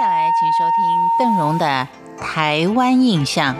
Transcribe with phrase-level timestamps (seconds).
[0.00, 0.82] 接下来，请收听
[1.18, 1.86] 邓荣的
[2.18, 3.54] 《台湾印象》。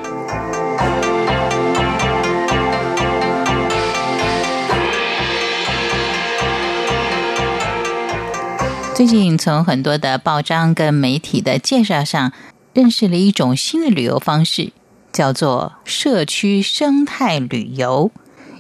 [8.95, 12.33] 最近从很多的报章跟媒体的介绍上，
[12.73, 14.73] 认识了一种新的旅游方式，
[15.13, 18.11] 叫做社区生态旅游。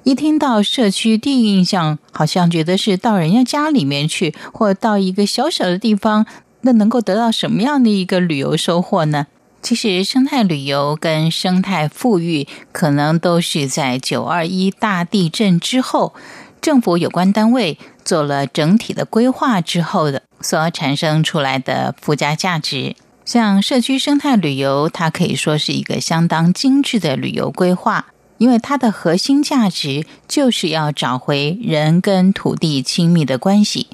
[0.02, 6.26] 一听到社区，第一印象好像觉得是到人家家里面去，或到一个小小的地方，
[6.62, 9.26] 那能够得到什么样的一个旅游收获呢？
[9.62, 16.14] 其实，生态旅游跟生态富裕，可能都是在九二一大地震之后，
[16.62, 20.22] 政府有关单位做了整体的规划之后的。
[20.42, 28.06] 所产生出来的附加价值，像社区生态旅游，它可以说是一个相当精致的旅游规划，
[28.38, 33.88] 因为它的核心价值就是要找回人跟土地亲密的关系。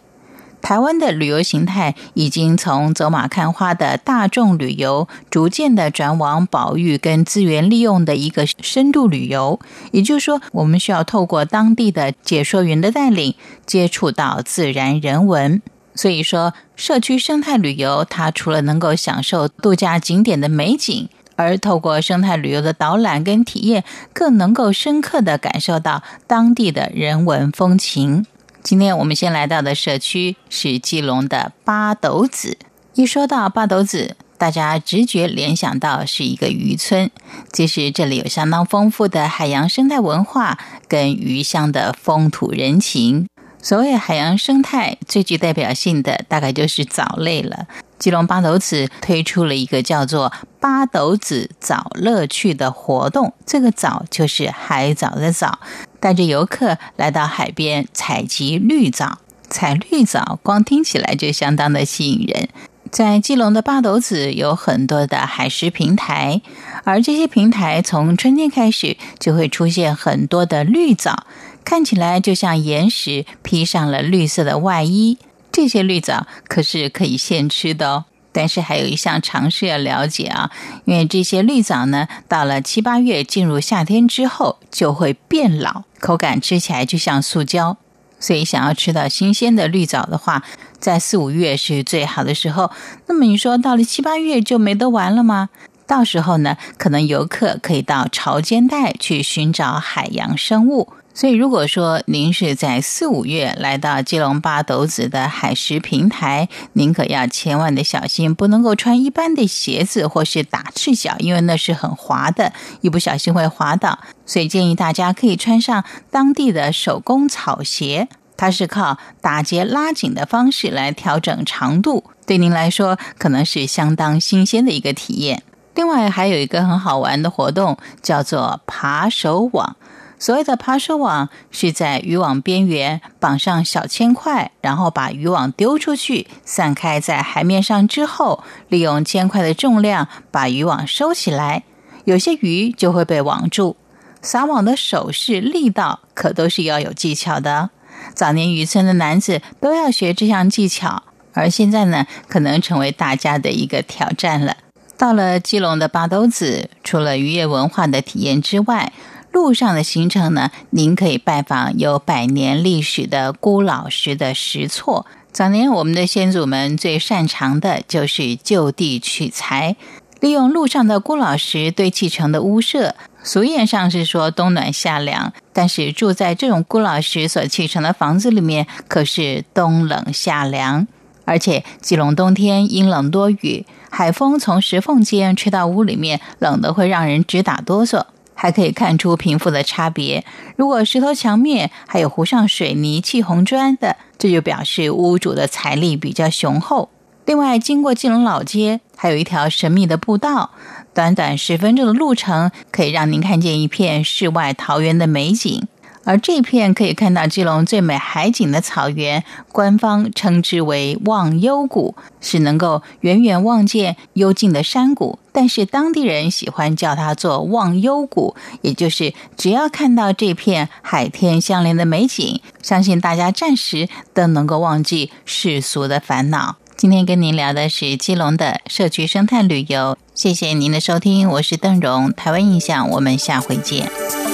[0.66, 9.61] 台湾的旅游形态已经从走马看花的大众旅游，逐渐的转往保育跟资源利用的一个深度旅游。
[9.92, 15.62] 也就是说，我们需要透过当地的解说员的带领，接触到自然人文。
[15.94, 28.27] 所以说，社区生态旅游，它除了能够享受度假景点的美景，而透过生态旅游的导览跟体验，更能够深刻的感受到当地的人文风情。
[28.67, 32.59] 今天我们先来到的社区是基隆的八斗子。
[32.95, 37.09] 一说到八斗子，大家直觉联想到是一个渔村，
[37.53, 43.28] 其实这里有相当丰富的海洋生态文化跟渔乡的风土人情。
[43.62, 47.69] 所谓海洋生态最具代表性的，大概就是藻类了。
[48.00, 55.59] 基隆八斗子推出了一个叫做“八斗子藻乐趣”的活动，这个藻就是海藻的藻，
[56.07, 59.19] 带着游客来到海边采集绿藻。
[59.51, 62.49] 采绿藻，光听起来就相当的吸引人。
[62.93, 66.41] 在基隆的八斗子有很多的海蚀平台，
[66.84, 71.27] 而这些平台从春天开始就会出现很多的绿藻。
[71.65, 75.19] 看起来就像岩石披上了绿色的外衣，
[75.50, 78.05] 这些绿藻可是可以现吃的哦。
[78.36, 80.50] 但是还有一项尝试要了解啊，
[80.84, 87.78] 因为这些绿藻呢，到了七八月进入夏天之后就会变老，口感吃起来就像塑胶。
[88.20, 90.42] 所以想要吃到新鲜的绿藻的话，
[90.78, 92.70] 在四五月是最好的时候。
[93.06, 95.48] 那么你说到了七八月就没得玩了吗？
[95.86, 100.92] 到时候呢，可能游客可以到潮间带去寻找海洋生物。
[101.14, 113.98] 所以，如果说您是在四五月来到基隆八斗子的海蚀平台，您可要千万的小心，不能够穿一般的鞋子或是打赤脚，因为那是很滑的，一不小心会滑倒。
[114.26, 125.42] 所以建议大家可以穿上当地的手工草鞋，它是靠打结拉紧的方式来调整长度，对您来说可能是相当新鲜的一个体验。
[125.76, 129.76] 另外，还有一个很好玩的活动，叫做爬手网。
[130.19, 141.65] 所谓的爬手网是在渔网边缘绑上小铅块，然后把渔网丢出去，散开在海面上之后，利用铅块的重量把渔网收起来，
[142.04, 143.76] 有些鱼就会被网住。
[144.22, 147.69] 撒网的手势力道可都是要有技巧的。
[148.15, 151.03] 早年渔村的男子都要学这项技巧，
[151.34, 154.56] 而现在呢，可能成为大家的一个挑战了。
[154.97, 158.93] 到了基隆的八斗子，除了渔业文化的体验之外，
[159.31, 165.05] 路上的行程呢，您可以拜访有百年历史的孤老石的石厝。
[165.31, 169.77] 早年我们的先祖们最擅长的就是就地取材，
[170.21, 172.95] 利用路上的孤老石堆砌成的屋舍。
[173.23, 180.87] 俗谚上是说冬暖夏凉，但是住在这种孤老石所砌成的房子里面，可是冬冷夏凉。
[181.26, 188.03] 而且基隆冬天阴冷多雨，海风从石缝间吹到屋里面，冷得会让人直打哆嗦。
[188.38, 190.22] 还可以看出贫富的差别。
[190.56, 196.91] 如果石头墙面还有糊上水泥砌红砖的，这就表示屋主的财力比较雄厚。
[197.25, 200.51] 另外，经过金龙老街，还有一条神秘的步道，
[200.92, 205.66] 短短十分钟的路程，可以让您看见一片世外桃源的美景。
[206.06, 215.18] 而这片可以看到基隆最美海景的草原，官方称之为忘忧谷，是能够远远望见幽静的山谷。
[215.32, 226.56] 但是当地人喜欢叫它做忘忧谷，也就是只要看到这片海天相连的美景，相信大家暂时都能够忘记世俗的烦恼。
[226.76, 234.26] 今天跟您聊的是基隆的社区生态旅游，谢谢您的收听，我是邓荣，台湾印象，我们下回见。